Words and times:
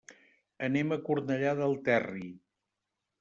Anem 0.67 0.95
a 0.95 0.97
Cornellà 1.09 1.51
del 1.59 1.77
Terri. 1.91 2.25